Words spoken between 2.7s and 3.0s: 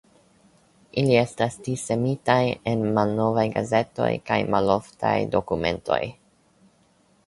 en